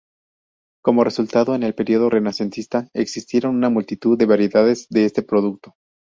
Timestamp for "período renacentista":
1.75-2.89